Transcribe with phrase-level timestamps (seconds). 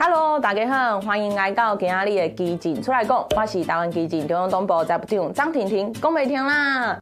[0.00, 6.96] Hello，大家好，欢迎来到今天的基进出来讲，我是台湾基进中央党部财务长张婷婷，讲没听啦。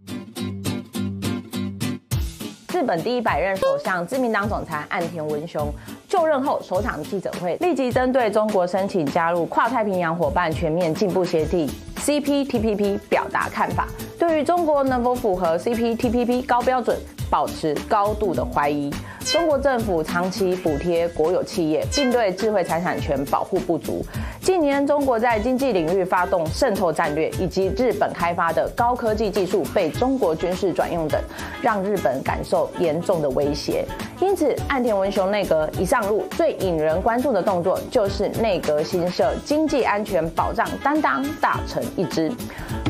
[2.72, 5.70] 日本第一百任首相、自民党总裁岸田文雄
[6.08, 11.68] 就任后首场记者会，立即针对中国申请加入跨太平洋伙伴全面进步协定
[11.98, 13.86] （CPTPP） 表达看法，
[14.18, 16.98] 对于中国能否符合 CPTPP 高标准，
[17.30, 18.90] 保持高度的怀疑。
[19.36, 24.02] 中国政府长期补贴国有企业，并对智慧财产权保护不足。
[24.40, 31.20] 近年，中国在经济领域发动渗透战略，以及日本开发的高科技技术被中国军事转用等，
[31.60, 33.84] 让日本感受严重的威胁。
[34.20, 42.32] 因此，岸田文雄内阁一上路，最引人关注的动作就是内阁新设经济安全保障担当大臣一职。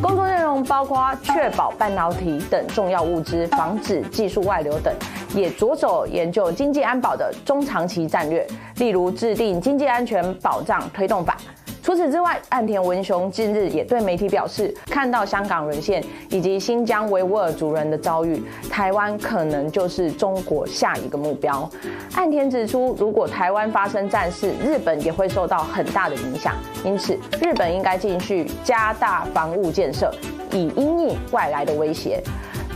[0.01, 4.95] 工作内容包括确保半导体等重要物资，防止技术外流等，
[5.37, 8.45] 也着手研究经济安保的中长期战略，
[8.79, 11.37] 例如制定经济安全保障推动法。
[11.83, 21.71] 除此之外，岸田文雄近日也对媒体表示，看到香港沦陷以及新疆维吾尔族人的遭遇，台湾可能就是中国下一个目标。
[22.17, 30.13] 岸田指出，如果台湾发生战事，日本也会受到很大的影响，因此日本应该继续加大防务建设，
[30.51, 32.21] 以因应外来的威胁。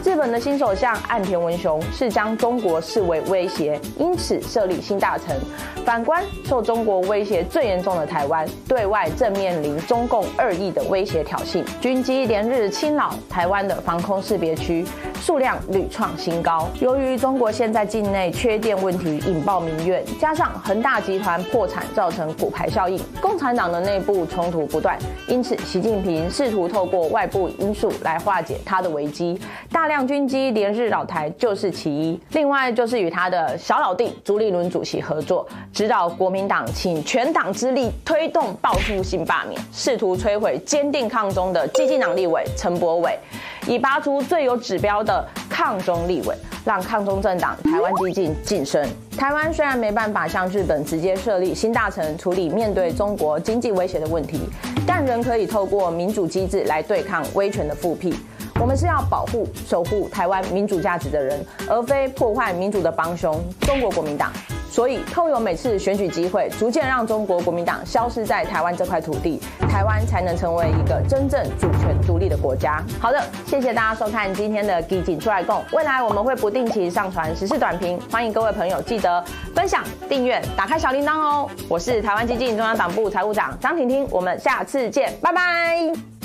[0.02, 5.38] 日本的新首相岸田文雄是将中国视为威胁，因此设立新大臣。
[5.84, 14.86] 反观受中国威胁最严重的台湾，对外正面临中共恶意的威胁挑衅，军机连日侵扰台湾的防空识别区
[15.20, 16.66] 数量屡创新高。
[16.80, 29.38] 由于中国现在境内缺电问题引爆民怨，加上恒大集团破产造成骨牌效应，共产党的内部冲突不断，因此习近平试图透过外部因素来化解他的危机。
[29.72, 43.18] 大量军机连日扰台就是其一，另外就是与他的小老弟朱立伦主席合作，指导国民党请全党之力推动报复性罢免，试图摧毁坚定抗中的激进党立委陈柏伟，
[43.66, 48.88] 以拔出最有指标的抗中立委，让抗中政党台湾激进晋升。
[49.18, 54.38] 台湾虽然没办法向日本直接设立新大臣处理面对中国经济威胁的问题，
[54.86, 58.14] 但仍可以透过民主机制来对抗威权的复辟。
[58.60, 64.30] 我们是要保护、守护台湾民主价值的人，而非破坏民主的帮凶——中国国民党。
[64.70, 72.80] 所以，透过每次选举机会，逐渐让中国国民党消失在台湾这块土地，台湾才能成为一个真正主权独立的国家。
[73.00, 81.50] 好的，谢谢大家收看今天的《基进出来共》，未来我们会不定期上传时事短评，欢迎各位朋友记得分享、订阅、打开小铃铛哦。
[81.68, 86.19] 我是台湾基金中央党部财务长张婷婷，我们下次见，拜拜。